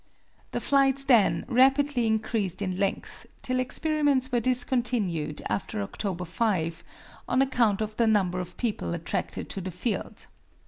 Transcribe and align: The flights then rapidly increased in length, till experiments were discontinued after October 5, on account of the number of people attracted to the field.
The 0.49 0.59
flights 0.59 1.05
then 1.05 1.45
rapidly 1.47 2.07
increased 2.07 2.63
in 2.63 2.79
length, 2.79 3.27
till 3.43 3.59
experiments 3.59 4.31
were 4.31 4.39
discontinued 4.39 5.43
after 5.47 5.83
October 5.83 6.25
5, 6.25 6.83
on 7.29 7.39
account 7.39 7.81
of 7.81 7.97
the 7.97 8.07
number 8.07 8.39
of 8.39 8.57
people 8.57 8.95
attracted 8.95 9.47
to 9.51 9.61
the 9.61 9.69
field. 9.69 10.25